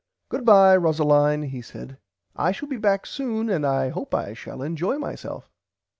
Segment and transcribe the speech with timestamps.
[0.29, 1.99] Goodbye Rosalind he said
[2.35, 5.47] I shall be back soon and I hope I shall enjoy myself.